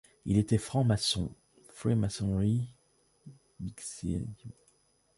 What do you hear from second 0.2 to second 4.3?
Il était franc-maçon freemasonry.bcy.ca.